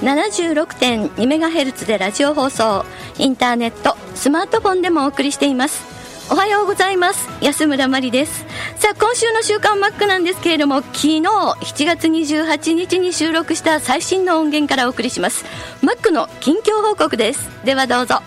[0.00, 2.84] 76.2MHz でラジオ放送
[3.18, 5.86] インターネットスマートフォンでもお送りしています。
[6.30, 7.26] おはようございます。
[7.40, 8.44] 安村麻里です。
[8.76, 15.44] さあ今週の週刊マックなんですけれども昨日7月28日に収録した最新の音源からお送りします。
[15.82, 17.50] マックの近況報告です。
[17.64, 18.20] ではどうぞ。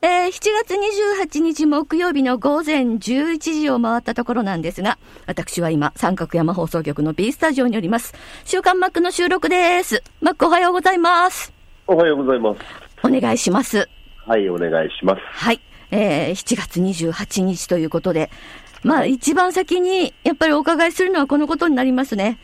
[0.00, 0.30] えー、7
[0.64, 0.74] 月
[1.40, 4.96] 28日木曜日の午前11時を回ったところなんですが、
[5.26, 8.14] 私は今、三角山放送局の B スタジオにおります。
[8.44, 10.04] 週刊マックの収録です。
[10.20, 11.52] マックおはようございます。
[11.88, 12.60] おはようございます。
[13.02, 13.88] お願いします。
[14.24, 15.20] はい、お願いします。
[15.20, 15.60] はい。
[15.90, 18.30] えー、7月28日ということで、
[18.84, 22.38] まあ、一番先に、やっぱりお伺いするのはこのことになりますね。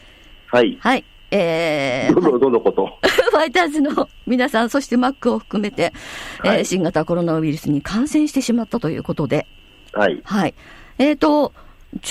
[0.50, 0.76] はい。
[0.80, 1.04] はい。
[1.36, 2.86] えー、どの、どのこと？
[3.02, 5.92] ファイターズの皆さん、そしてマックを含めて、
[6.38, 9.46] はいえー新型コロナウイルスに感染してしまったということで、
[9.92, 10.20] はい。
[10.24, 10.54] はい。
[10.98, 11.52] えっ、と、
[11.96, 12.10] 18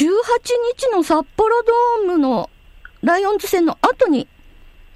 [0.78, 1.56] 日の札幌
[2.06, 2.50] ドームの
[3.02, 4.28] ライオンズ戦の後に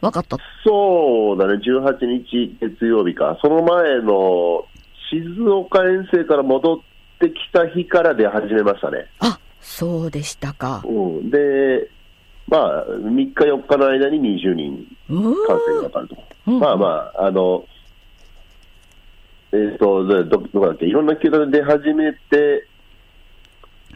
[0.02, 0.38] 分かった。
[0.66, 3.38] そうだね、18日月曜日か。
[3.42, 4.66] その前の
[5.10, 6.78] 静岡遠征から戻っ
[7.20, 9.08] てきた日から出始めましたね。
[9.20, 10.84] あ、そうでしたか。
[10.86, 11.30] うん。
[11.30, 11.90] で、
[12.48, 16.18] まあ、3日4日の間に20人感染がかかると。
[16.48, 17.66] うんまあまあ、あの、
[19.52, 22.68] えっ、と、ど、どこだっけ、いろんな球団で出始めて、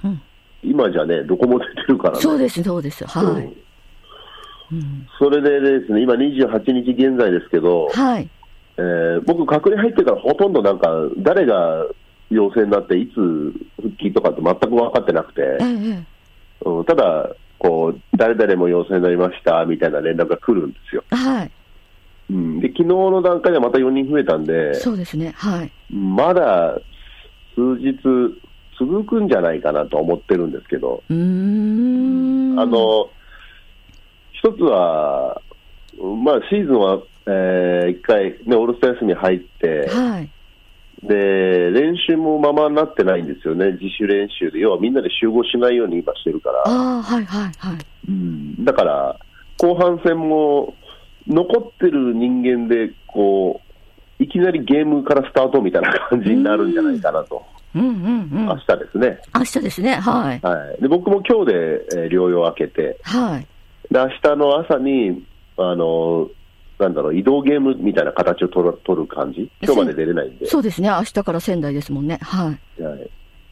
[0.04, 0.22] うん
[0.64, 2.22] 今じゃね、どこも出てるからね。
[2.22, 3.04] そうです、そうです。
[3.06, 3.26] はい。
[3.26, 3.56] うん
[4.72, 8.30] うんそれでですね、今28日現在ですけど、はい。
[8.78, 11.86] えー僕、隔離入ってからほとんどなんか、誰が
[12.30, 16.04] 陽性になって、いつ復帰とかって全く分かってなくて、ええ
[16.66, 17.30] うん、ただ、
[17.62, 21.04] こう、誰々も陽性になりましたみたいな連絡が来るんですよ。
[21.12, 21.52] ええはい。
[22.32, 25.32] うん、で、昨日の段階ではまた4人増えたんで、そうですね。
[25.36, 25.72] はい。
[25.94, 26.80] まだ
[27.54, 27.94] 数日
[28.80, 32.60] 続くんじゃないかなと思ってるんですけど、うーん。
[32.60, 33.12] あ、の、
[34.32, 35.40] 一つは、
[36.24, 40.30] まあ、シーズンは、えー一回、ね、オールスター休み入って、はい。
[41.04, 47.78] で、練習もままになってないんですよね、自主練習で、要はみんなで集合しないように今してるから、ああ、はい、はい、はい。
[48.08, 49.20] うん、だから、
[49.58, 50.76] 後半戦も
[51.28, 53.62] 残ってる人間で、こ
[54.20, 58.46] う、いきなりゲームからスタートみたいな感じになるんじゃないかなと、うん、うん、うん。
[58.46, 59.20] 明日ですね。
[59.34, 59.96] 明日ですね。
[59.96, 60.40] はい。
[60.42, 63.48] はい、で僕も今日で、えー療養明けて、はい。
[63.92, 65.24] で明日の朝に、
[65.58, 66.30] あの
[66.82, 70.90] なんだろう、移動ゲームみたいな形を取る取る感じ、今日まで出れないんで、そうですね。
[70.90, 72.20] 明日から仙台ですもんね。
[72.22, 72.82] はい。
[72.84, 73.10] はい、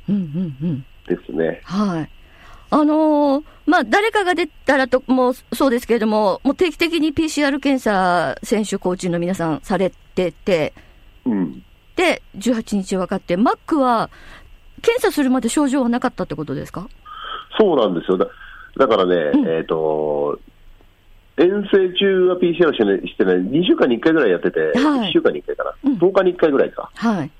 [0.10, 0.86] うん、うん、うん。
[1.08, 1.62] ですね。
[1.64, 2.10] はい。
[2.72, 10.74] あのーまあ、誰かが出たらと、もうそうですけれども、もう定期的に PCR 検査、選手、コーチの皆さんされてて、
[11.26, 11.64] うん、
[11.96, 14.10] で、18日分かって、マックは、
[14.82, 16.88] 検査するまで症状はなかったってことですか？
[17.60, 18.28] そうなんですよ、だ
[18.78, 20.40] だからね、うんえっ、と、
[21.40, 27.32] 遠征中は PCR して,、ね、してない、2週間に1回ぐらいやってて、はい1週間に1回かな、うん10日に1回ぐらいか、はい。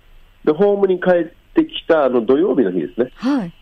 [0.46, 3.54] でホームに帰ってきたあの土曜日の日ですね、はい。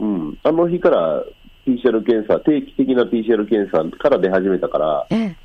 [0.00, 1.22] うん、あの日から
[1.66, 5.36] PCR 検査、定期的な PCR 検査から出始めたから、ええ。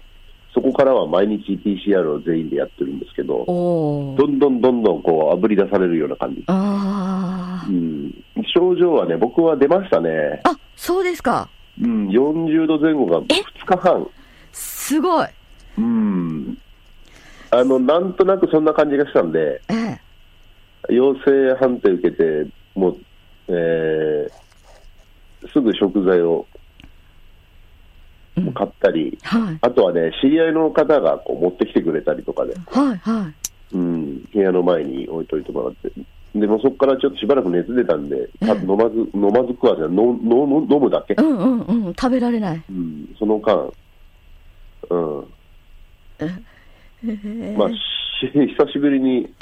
[0.51, 3.45] そこからは毎日 PCR を全員でやってるんですけど。
[3.45, 6.43] どんどんどんどんこうあぶり出されるような感じ。
[6.47, 7.71] あー。
[7.71, 8.13] うん、
[8.53, 11.47] 症状はね、僕は出ましたね、あ、そうですか。
[11.81, 14.07] うん、40度前後が2日半、
[14.89, 15.27] すごい。
[15.77, 16.57] うん、
[17.51, 19.99] あのなんとなくそんな感じがしたんで、え
[20.89, 20.93] え。
[20.93, 22.97] 陽性判定受けて、もう、
[23.49, 24.49] えー
[25.53, 26.45] すぐ食材を
[28.35, 29.57] うん買ったり、はい。
[29.61, 33.29] あとはね、知り合いの方がこう持ってきてくれたりとかで、はい、は
[33.71, 33.75] い。
[33.75, 35.91] うん、部屋の前に置いといてもらって、
[36.35, 41.93] でもそこからちょっとしばらく熱出たんで、飲まず飲まず食わず飲飲むだけ、うんうんうん。
[41.93, 42.63] 食べられない。
[42.69, 43.71] うん、その間、
[44.89, 45.27] うん、
[47.57, 47.75] まあ、し
[48.31, 49.33] 久しぶりに、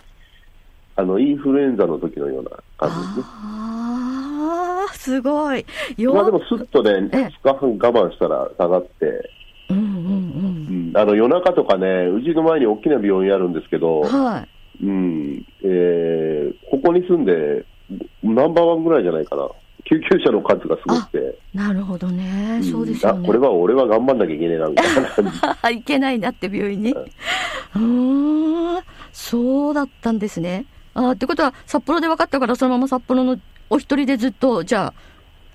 [0.95, 3.23] あの、インフルエンザの時のような感じですね。
[3.25, 5.65] ああ、すごい。
[5.97, 9.31] よまあでも、すっとね、え2日半我慢したら下がって、
[9.69, 14.07] うんうんうんあの夜中とかね、うちの前に大きな病院あるんですけど、うん。
[14.07, 14.47] はい。
[14.83, 17.65] うんえーここに住んで、
[18.23, 19.49] ナンバーワンぐらいじゃないかな、
[19.89, 22.59] 救急車の数がすごくて、なるほどね。
[22.63, 23.27] そうですあよね。
[23.27, 24.85] これは俺は頑張んなきゃいけねえなみたい
[25.63, 25.69] な。
[25.69, 26.91] いけないなって病院に。
[26.91, 30.65] うーん、そうだったんですね。
[30.93, 33.37] あーってことは、札幌で分かったから、そのまま札幌の
[33.69, 34.93] お一人でずっと、じゃ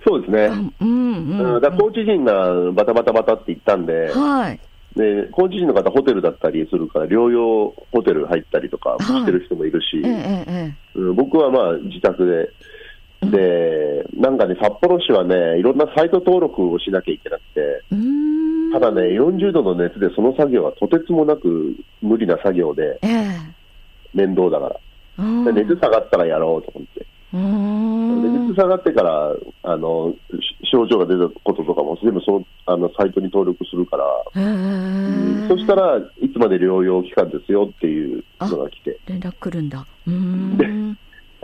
[0.06, 0.48] そうですねあ、。
[0.48, 4.60] うん、うん、うん、だコーチ陣がバタバタバタって言ったんで、はい。
[4.96, 12.50] でコーチ陣の方、ホテルだったりするから、療養ホテル入ったりとかしてる人もいるし、ええ、ええ、うん僕はまあ自宅で、
[13.30, 17.82] で、なんかね、札幌市はね、いろんなサイト登録をしなきゃいけなくて。
[18.72, 23.38] ただね、40度の熱でその作業はとてつもなく無理な作業で、ええ。
[24.14, 24.80] 面倒だから。
[25.52, 27.06] 熱下がったらやろうと思って。
[27.34, 30.14] 熱下がってから、あの、
[30.62, 34.04] し症状が出たこととかも全部その、あの、サイトに登録するから。
[35.48, 39.86] そしたらいつまで療養期間ですよっていうのが来て、連絡来るんだ。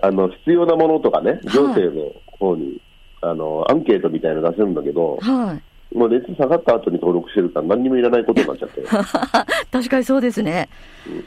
[0.03, 2.81] あの、必要なものとかね、行政の方に、
[3.21, 5.97] あの、アンケートみたいなの出せるんだけど、はい。
[5.97, 8.83] もう熱下がった後に登録してるから何にもいらないことになっちゃって、
[9.73, 10.69] 確かにそうですね。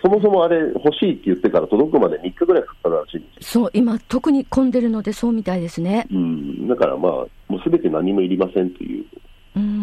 [0.04, 3.64] そもそもあれ欲しいって言ってから届くまで3日ぐらいかかるらしいんですよ。
[3.64, 6.06] そう、今、特に混んでるので、そうみたいですね。
[6.12, 9.06] うん、だからまあ、もうすべて何もいりませんという。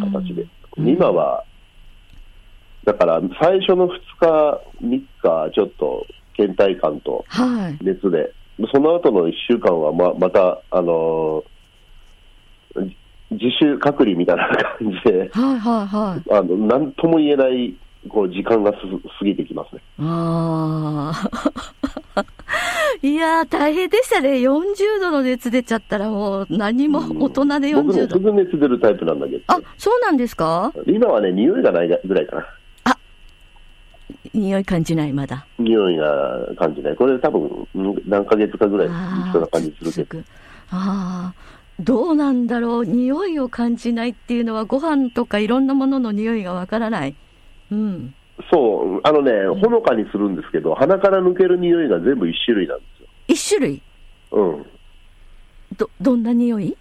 [0.00, 0.46] 形で。
[0.78, 1.44] 今は、
[2.84, 5.02] だから最初の2日、3
[5.48, 6.06] 日、ちょっと
[6.36, 7.84] 倦怠感とはい。
[8.72, 12.92] その後の1週間はままた、あのー
[13.30, 16.32] 自主隔離みたいな感じで、はいはいはい。
[16.32, 17.74] あのなんとも言えない
[18.08, 18.78] こう時間がす
[19.18, 19.82] 過ぎてきますね。
[20.00, 21.12] あ
[22.14, 22.24] あ。
[23.02, 24.30] いやー、大変でしたね。
[24.36, 28.16] 40度の熱出ちゃったらもう何も大人で僕ね、40度。
[28.16, 30.72] すぐ熱出るタイプなんだけど、あ、そうなんですか？
[30.86, 32.46] 今はね、匂いがないぐらいかな。
[34.34, 35.46] 匂い感じない、まだ。
[35.58, 36.96] 匂いが感じない。
[36.96, 40.22] これ多分、うん何ヶ月かぐらいあそんな感じするけど。
[40.22, 40.24] ぐ
[40.70, 41.58] ああ。
[41.80, 42.84] どうなんだろう。
[42.84, 47.14] 匂いを感じないっていうのは、ご飯とかいろんなものの匂いがわからない。
[47.70, 48.14] うん。
[48.50, 49.30] そう、あのね、
[49.60, 53.08] ほのかにするんですけど、鼻から抜ける匂いが全部一種類なんですよ。
[53.28, 53.82] 一種類？
[54.32, 54.66] うん。
[55.76, 56.76] ど、どんな匂い？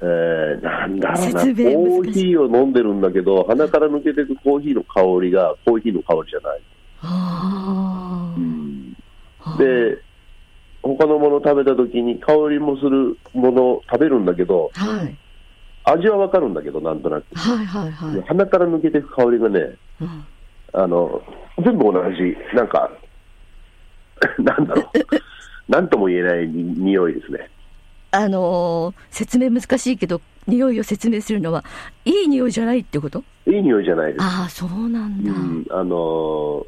[0.00, 6.62] えー、なんだろうな、コーヒーを飲んでるんだけど、鼻から抜けていくコーヒーの香りがコーヒーの香りじゃない。
[7.02, 8.34] あ
[9.44, 9.58] あ。
[9.58, 9.98] で、
[10.82, 15.16] 他のもの食べた時に香りもするものを食べるんだけど、はい。
[15.84, 17.24] 味はわかるんだけど、なんとなく。
[17.34, 18.22] はいはいはい。
[18.28, 20.24] 鼻から抜けていく香りがね、うん
[20.74, 21.20] あの、
[21.62, 22.90] 全部同じ、なんか、
[24.38, 24.86] なんだろう、
[25.70, 27.50] なんとも言えないに匂いですね。
[28.14, 31.62] あのー説明難しいけど、匂いを説明するのは、
[32.04, 33.22] いい匂いじゃないってこと？
[33.46, 34.24] いい匂いじゃないです。
[34.24, 35.30] ああ、そうなんだ。
[35.30, 36.66] うん、あのー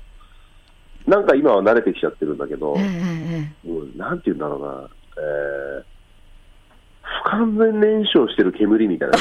[1.07, 5.95] なんか今は慣れてきちゃってるんだけど、ええええうんなんて言うんだろうな、えー
[7.25, 9.19] 不完全燃焼してる煙みたいな。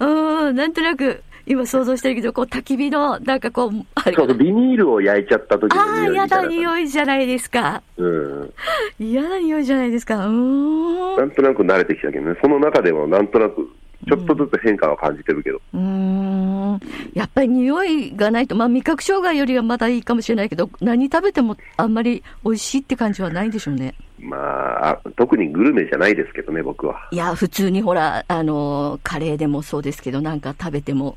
[0.00, 6.48] うん、なんとなく、今想像してるけど、こう、焚き火の、なんかこう、あれそうビニールを焼いちゃった時のああ、やだ匂いみたいな。
[6.48, 7.82] 匂いじゃないですか。
[7.96, 8.52] うん。
[8.98, 10.26] 嫌な匂いじゃないですか。
[10.26, 11.16] うー。
[11.18, 13.68] なんんとなく慣れてきたけどね、その中でもなんとなく、
[14.06, 16.80] ちょっとずつ変化は感じてるけど、うーん。
[17.14, 23.94] やっぱり匂いがないと、まあ味覚障害よりはまだいいかもしれないけど、何食べてもあんまり美味しいって感じはないんでしょうね。
[24.20, 27.08] まあ、あ特にグルメじゃないですけどね、僕は。
[27.10, 31.16] いや、普通にほら、あの、カレーでもそうですけど、なんか食べても、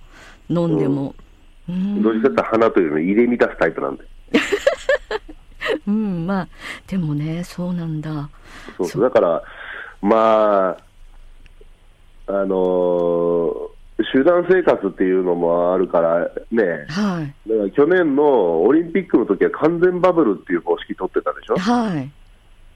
[0.49, 1.15] 飲んでも。
[1.69, 4.03] うん、どっちかって花というよりも入れ満たすタイプなんで。
[5.87, 6.47] うん、まあ、
[6.87, 8.29] でもね、そうなんだ。
[8.77, 9.43] そうそうだから、
[10.01, 10.88] まあ、
[12.29, 13.69] あのー
[14.13, 17.49] 集団生活っていうのもあるからね、はい。
[17.49, 22.09] だから去年のオリンピックの時は完全バブルっていう方式取ってたでしょ、はい。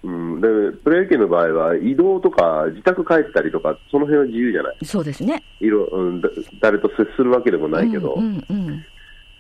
[0.04, 0.48] うん、で
[0.84, 5.42] プロ野球の場合は移動とか自宅帰ったりとか、その辺は自由じゃない、そうですね。
[5.62, 6.30] いろうん、だ
[6.60, 8.86] 誰と接するわけでもないけど、うんうんうん。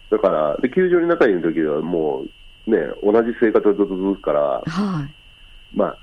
[0.10, 2.24] だからで、球場に中にいる時はも
[2.66, 5.14] う、ね、同じ生活がずっと続くから、はい。
[5.76, 5.98] まあ、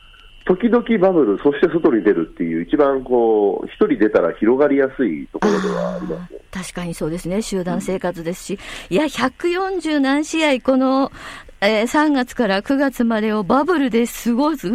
[0.47, 7.43] 時々バブル、そして外に出るっていう、一番こう、一人出たら広がりやすいところではあります確かにそうですね。
[7.43, 8.59] 集団生活ですし。
[8.89, 11.13] いや、140何試合、この、
[11.61, 14.71] えー3月から9月までをバブルで過ごす、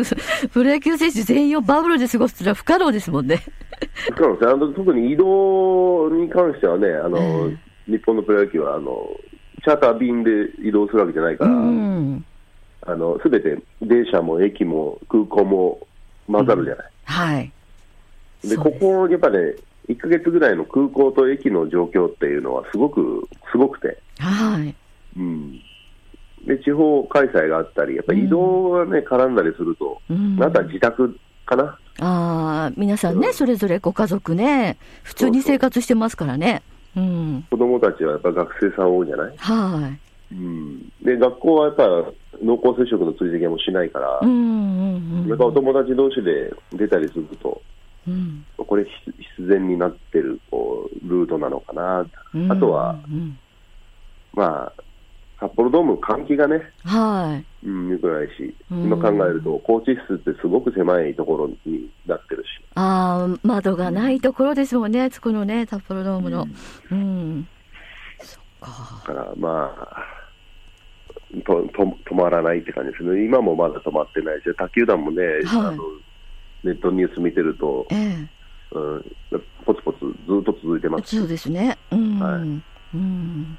[0.50, 3.42] プロ野球選手全員をバブルで過ごすってのは不可能ですもんね。
[4.16, 7.18] そうなんですねあの特に移動に関してはね、あの、
[7.50, 7.58] え
[7.92, 9.08] 日本のプロ野球は、あの、
[9.64, 10.32] チャーター便で
[10.64, 12.26] 移動するわけじゃないから、うん。
[12.86, 15.80] あの、すべて電車も駅も空港も
[16.28, 16.92] 混ざるじゃない。
[17.06, 17.52] はい。
[18.44, 19.56] で、そうここ、やっぱね、
[19.90, 24.76] 1ヶ月ぐらいの空港と駅の状況っていうのはすごく、すごくて、はい。
[25.18, 25.60] うん。
[26.46, 31.64] で、地方開催があったり、やっぱり移動がね、絡んだりすると、うんあとは自宅かな。
[31.64, 36.62] ああ、皆さんね、うんそれぞれご家族ね、普通に生活してますからね。
[36.96, 37.46] うん。
[37.50, 39.92] 子供たちはやっぱ学生さん多いじゃないは
[40.32, 40.92] うん。
[41.04, 41.84] で、学校はやっぱ
[42.42, 44.26] 濃厚接触の追跡もしないからい。
[44.26, 45.28] う、んうんうん。
[45.28, 47.62] やっぱお友達同士で出たりすると、
[48.08, 48.46] うん。
[48.58, 52.06] これ必必然になってるこうルートなのかな。
[52.34, 53.38] うんあとは、うん
[54.34, 54.84] まあ、
[55.40, 57.68] 札幌ドームの換気がね、はい。
[57.68, 66.48] うん、良くないし、うん今考えると、コーチ室ってすごく狭いところになってるし、ああ、窓がないところですもんね、そこのね、札幌ドームの。
[66.92, 67.36] うん。
[67.38, 67.55] そっか。
[69.08, 75.84] だからまあ、とと止まらないって感じですね、今もまだ止まってないし、他球団もね、はいあの
[76.64, 78.28] ネットニュース見てると、ええ。
[78.72, 79.06] うん、
[79.66, 81.16] ポツポツずっと続いてます。
[81.16, 81.78] そうですね。
[81.92, 82.20] うん。
[82.20, 82.62] はい
[82.96, 83.58] うん。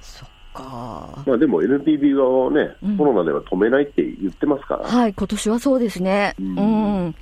[0.00, 1.22] そっか。
[1.26, 6.34] まあ、でも NPB 側はね、うんコロナでは止めないって言ってますから、はい、今年はそうですね。
[6.40, 7.14] ううんん。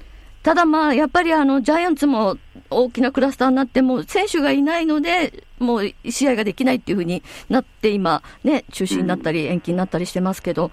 [0.44, 2.36] ただまあ、やっぱりあの、ジャイアンツも
[2.70, 10.70] 大きなクラスターになっても、選手がいないので、もう試合ができないっていうふうになって、今、ね、中止になったり、延期になったりしてますけど、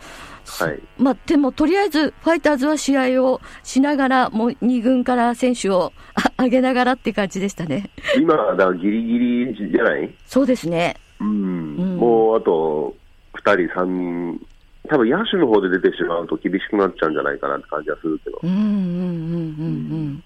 [0.59, 5.91] はい、まあ、でも、とりあえず、ファイターズは試合をしながら、もう2軍から選手を
[6.37, 7.89] あ上げながらって感じでしたね。
[8.17, 10.95] 今、だからギリギリじゃない、そうですね。
[11.19, 11.31] うんう
[11.83, 12.95] んもうあと
[13.43, 14.41] 2人、3人、
[14.89, 20.23] 多分野手の方で出てしまうと厳しくなっちゃうんじゃないかなって感じはするけど、うん、うん、うん、うん、うん。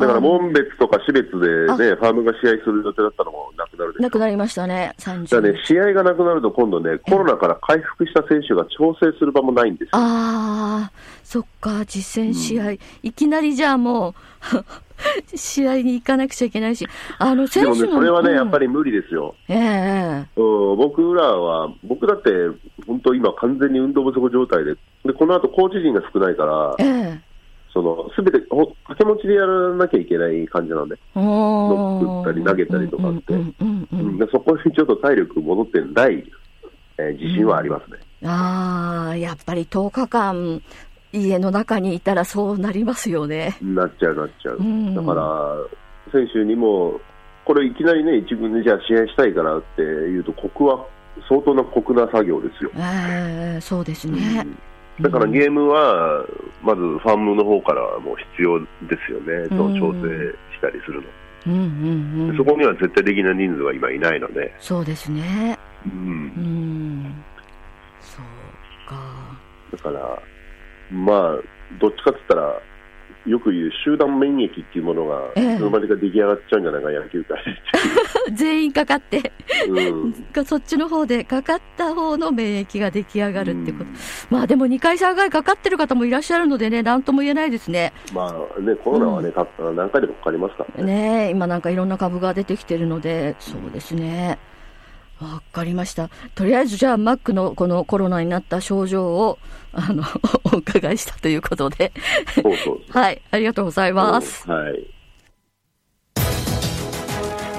[0.00, 4.02] だからあ門別とか標別でね、ファームが試合する予定だったのもなくなるでしょ。
[4.02, 9.88] なくなりましたね、だから30ね、試合がなくなると今度ね、コロナから回復した選手が調整する場もないんですよ。
[9.92, 10.92] ああ、
[11.22, 14.14] そっか、実戦試合、いきなりじゃあもう、
[15.34, 16.86] 試合に行かなくちゃいけないし、
[17.18, 17.80] あのでもね。
[17.80, 18.36] それはね、うん。
[18.36, 19.34] やっぱり無理ですよ。
[19.48, 20.26] ええ。
[20.36, 22.30] うん、僕らは、僕だって、
[22.86, 27.20] 本当、今、完全に運動不足状態で、でこの後コーチ陣が少ないからえ、え
[27.72, 33.34] そのすべてほ掛け持ちでやらなきゃいけない感じなんで、ノック打ったり投げたりとかって
[34.32, 36.24] そこにちょっと体力戻ってない、
[36.98, 37.98] えー自信はありますね。
[38.28, 40.62] ああ、やっぱり10日間、
[41.12, 43.56] 家の中にいたらそうなりますよね。
[43.62, 44.56] なっちゃう、なっちゃう。
[44.58, 45.56] うんだから、
[46.12, 47.00] 選手にも、
[47.44, 50.84] これいきなりね、一軍でじゃあ試合したいからっていうと、酷は、
[51.28, 52.70] 相当な酷な作業ですよ。
[52.76, 54.46] ええそうですね。
[55.00, 56.24] だからゲームは、
[56.62, 58.66] まずファームの方からもう必要で
[59.06, 60.08] すよね、その調整
[60.54, 61.08] したりするの、
[61.46, 61.56] うんう
[62.26, 62.36] んうん。
[62.36, 65.58] そこには絶対的な人数が今いないので、そうですね。
[65.86, 66.16] う、うん
[67.04, 67.24] ん。
[68.00, 69.38] そうか。
[69.72, 70.22] だから、
[70.90, 71.38] まあ、
[71.80, 72.62] どっちかって言ったら、
[73.26, 75.54] よく言う集団免疫っていうものが、ええ。
[75.54, 77.38] いつの間にか出来上がっちゃうんじゃないか、野球界
[78.32, 79.20] 全員かかって。
[79.20, 79.30] で。
[79.90, 80.26] うん。
[80.32, 83.84] がそっちの方でかかった方の免疫が出来上がるってこと、
[84.30, 90.92] まあでも2回、3回かかってる方もいらっしゃるのでね、なんとも言えないですね、まあね、コロナはね、か何回でもかかりますからね。
[90.92, 94.38] ねえ今なんかいろんな株が出てきてるので、そうですね、
[95.20, 99.38] わかりました、とりあえずじゃあ、マックのこのコロナになった症状を
[99.72, 100.02] あの
[100.52, 101.92] お伺いしたということで、
[102.34, 104.50] そうそうはい、ありがとうございます。
[104.50, 104.99] はい。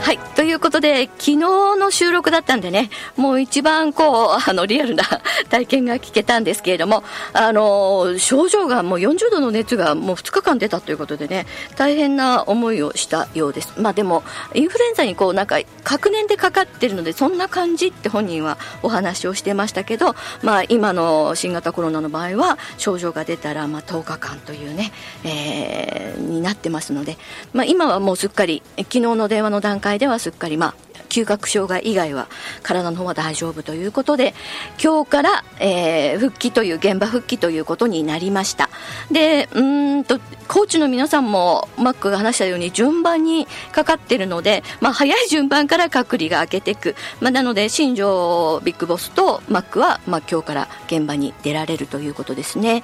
[0.01, 0.17] はい。
[0.35, 5.03] ということで、昨日の収録だったんでね、もう一番こう、あの、リアルな
[5.49, 7.03] 体験が聞けたんですけれども、
[7.33, 11.45] あの、症状がもう40度の熱がもう2日間出たということでね、
[11.77, 13.79] 大変な思いをしたようです。
[13.79, 14.23] まあでも、
[14.55, 24.91] インフルエンザにこう、なんか、確年でかかってるので、そんな感じって本人はお話をしてましたけど、まあ今の新型コロナの場合は、症状が出たら、まあ10日間というね、
[25.23, 27.17] えーになってますので、
[27.53, 32.27] まあ今はもうすっかり、昨日の電話の段階ではすっかり、まあ、嗅覚障害以外は
[32.63, 34.33] 体の方は大丈夫ということで
[34.81, 38.69] 今日から、えー復帰という現場復帰ということになりました。
[39.11, 52.83] でうーんとコーチの皆さんもマックが話したように順番にかかってるので、まあ、早い順番から隔離が明けていく、まあ、なので新庄ビッグボスとマックは、まあ、今日から現場に出られるということですね。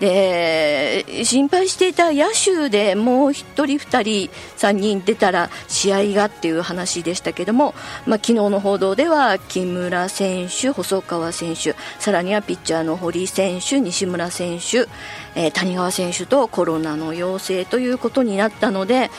[0.00, 7.67] で心配していた野手でもう1人2人3人出たら試合がっていう話でしたけども、
[8.06, 14.88] まあ、昨日の報道では木村選手、細川選手さらにはピッチャーの堀選手西村選手、
[15.34, 19.10] えー谷川選手とコロナの陽性ということになったので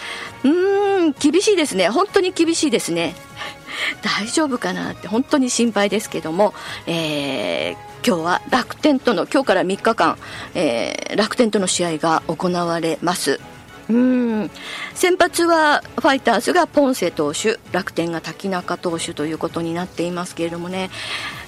[0.44, 3.16] うーん厳しいですね本当に厳しいですね。
[4.02, 6.54] 大丈夫かなって本当に心配ですけども、
[6.86, 10.18] えー、今日は楽天との今日から3日間、
[10.54, 13.40] えー、楽天との試合が行われます
[13.90, 14.52] うん。
[14.94, 20.90] 先発はファイターズがポンセ投手楽天が滝中投手ということになっていますけれどもね。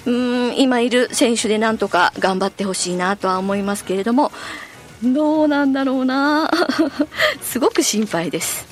[0.04, 4.32] うん今いる選手でなんとか頑張ってほしいなとは思いますけれども
[5.04, 6.50] どうなんだろうな。
[7.42, 8.66] すごく心配です。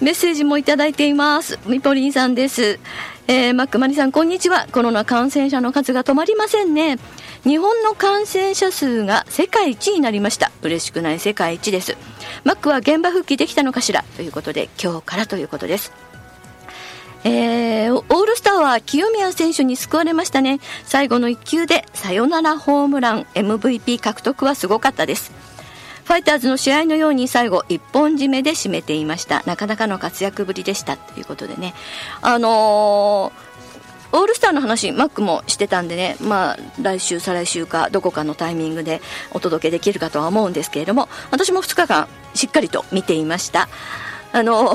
[0.00, 1.58] メッセージもいただいています。
[1.66, 2.78] みぽりんさんです。
[3.28, 4.68] えー、マックマリさんこんにちは。
[4.70, 6.98] コロナ感染者の数が止まりませんね。
[7.46, 10.50] 日本の感染者数が世界一になりました。
[10.62, 11.96] 嬉しくない世界一です。
[12.42, 15.92] マックは現場復帰できたのかしらということで今日からということです。
[17.22, 20.58] えー、オールスターは清宮選手に救われましたね。
[20.84, 23.26] 最後の1球でサヨナラホームラン。
[23.34, 25.30] MVP 獲得はすごかったです。
[26.04, 29.44] ファイターズの試合のように最後一本締めで締めていました。
[29.46, 30.96] なかなかの活躍ぶりでした。
[30.96, 31.74] ということでね。
[32.22, 33.45] あのー
[34.12, 39.00] オールスターの話、マックもしてたんでね、まあ、来週、再来週か、どこかのタイミングで
[39.32, 43.68] お届けできるかとは思うんですけれども、私も2日間、しっかりと見ていました。
[44.32, 44.74] あの、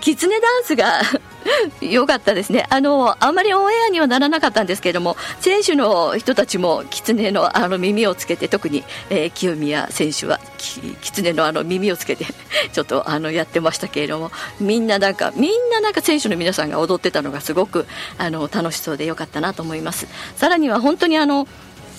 [0.00, 1.00] キツネダンスが
[1.80, 2.66] 良かったですね。
[2.70, 12.26] あの、あまりオンエアにはならなかったんですけれども、選手の人たちもキツネのあの耳をつけて、特に、えー、清宮選手はキツネのあの耳をつけて
[12.72, 14.30] ちょっとあのやってましたけれども、
[14.60, 17.86] みんななんか、みんななんか選手の皆さんが踊ってたのがすごく
[18.18, 20.06] あの楽しそうで良かったなと思います。
[20.36, 21.46] さらには本当にあの、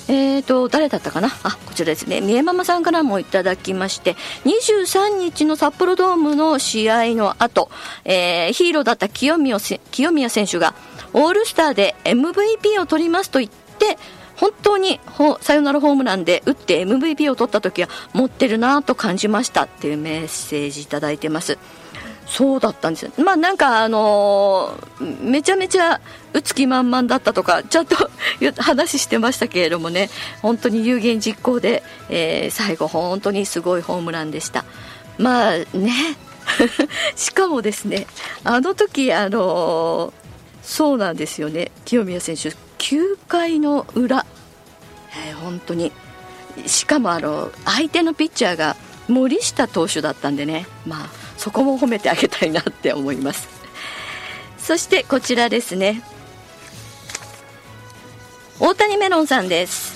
[0.07, 1.29] えーと、誰だったかな？
[1.43, 4.15] あこちらですね三重ママさんからもいただきまして
[4.45, 7.69] 23日の札幌ドームの試合の後、
[8.03, 10.73] えー、ヒーローだった清宮清宮選手が
[11.13, 13.97] オールスターで MVP を取りますと言って
[14.35, 14.99] 本当に
[15.41, 21.59] サヨナラホームランで打って MVP を取った時は持ってるなと感じましたっていうメッセージいただいてます。
[22.31, 23.11] そうだったんですよ。
[23.17, 25.99] まあなんかあのー、めちゃめちゃ
[26.31, 28.09] 打つ気満々だったとか、ちゃんと
[28.57, 30.09] 話してましたけれどもね、
[30.41, 34.63] 本当に有言実行で、えー、最後本当にすごいホームランでした。
[35.17, 35.91] まあね、
[37.17, 38.07] しかもですね、
[38.45, 40.13] あの時あのー、
[40.63, 44.25] そうなんですよね、清宮選手、9回の裏、
[45.27, 45.91] えー、本当に、
[46.65, 48.77] しかもあの相手のピッチャーが
[49.09, 53.49] 森下投手だったんでね、まあそこも褒めてあげたいなって思います。
[54.59, 56.03] そしてこちらですね。
[58.59, 59.90] 大谷メロンさんです。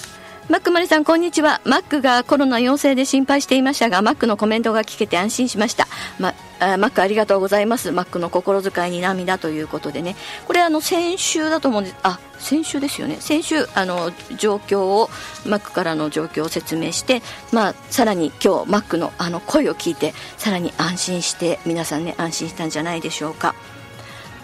[0.48, 1.60] マックマリさん、こんにちは。
[1.66, 5.88] マックがコロナ陽性で心配していましたが、マックのコメントが聞けて安心しました。
[6.20, 7.92] ま、あマックありがとうございます。
[7.92, 10.16] マックの心遣いに涙ということでね。
[10.46, 11.96] これあの、先週だと思うんです。
[12.04, 13.18] あ、先週ですよね。
[13.22, 15.10] 先週、あの、状況を、
[15.48, 23.56] マックからの状況を説明して、まあ、さらに今日、マックのあの声を聞いて、さらに安心して、皆さんね、安心したんじゃないでしょうか。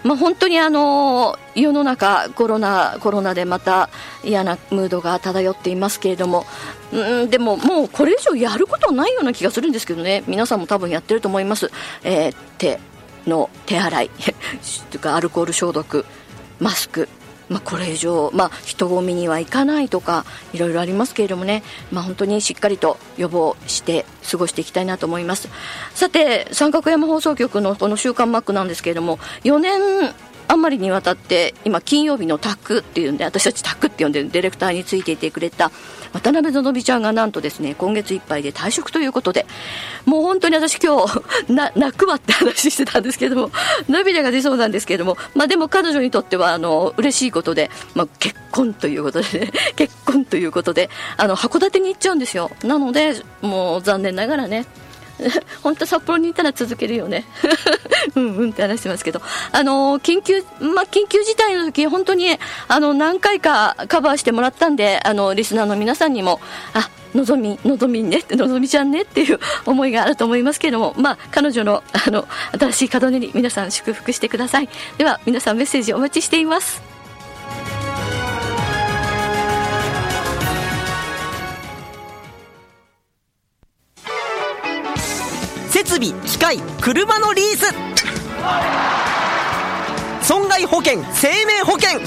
[0.03, 3.89] まあ、本当にあの世の中コロナコロナでまた
[4.23, 6.45] 嫌なムードが漂っていますけれども、
[6.91, 10.23] うん、でももうこれ以上やることないような気がするんですけどね。
[10.27, 11.71] 皆さんも多分やってると思います、
[12.03, 12.79] えー、手
[13.27, 14.09] の手洗い
[14.89, 16.05] とかアルコール消毒
[16.59, 17.07] マスク。
[17.51, 25.49] まあ、これ以上、まあ、人混みには行かないとかいろいろありますけれどもね、まあ、本当にしっかりと予防して過ごしていきたいなと思います。
[25.93, 30.13] さて三角山放送局のこの「週刊マック」なんですけれども4年
[30.51, 35.71] あんまりにわたって今金曜日のタックっていうんで私たちタックって呼んでるディレクターについていてくれた
[36.11, 39.45] 渡辺のちゃんがなんとですね今月いっぱいで退職ということで
[40.05, 43.49] もう本当に私今日な泣くわって話してたんですけども
[43.87, 52.51] 涙が出そうなんですけどもまあでも彼女にとってはあの嬉しいことで、まあ、結婚ということで、ね、結婚ということであの函館に行っちゃうんですよ。
[52.63, 54.65] なのでもう残念ながらね
[55.63, 57.25] 本当札幌にいたら続けるよね
[58.15, 66.39] うんうんって話してますけどあの緊急ま緊急事態の時本当にあの何回かカバーしてもらったんであのリスナーの皆さんにも
[66.73, 74.69] あのぞみ、のぞみね、のぞみちゃんねっていう 思いがあると思いますけれども、まあ、彼女の、あの、新しい門出に皆さん祝福してください。
[74.97, 76.90] では、皆さんメッセージお待ちしています。
[86.01, 87.73] 備機械車のリース。
[90.23, 91.99] 損害保険生命保険。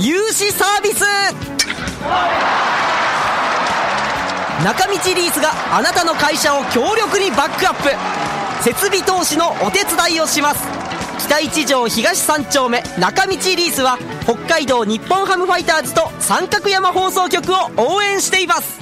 [0.00, 1.04] 融資サービス。
[4.64, 8.64] 中道リースがあなたの会社を強力にバックアップ。
[8.64, 10.66] 設備投資のお手伝いをします。
[11.18, 18.81] 北一条東三丁目中道リースは北海道日本ハムファイターズと三角山放送局を応援しています。